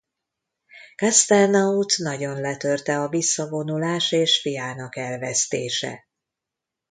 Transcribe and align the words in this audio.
Castelnaut 0.95 1.97
nagyon 1.97 2.39
letörte 2.41 2.99
a 2.99 3.09
visszavonulás 3.09 4.11
és 4.11 4.41
fiának 4.41 4.95
elvesztése. 4.97 6.07